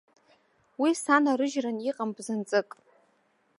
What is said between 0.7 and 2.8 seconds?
Уи санарыжьран иҟам бзанҵык.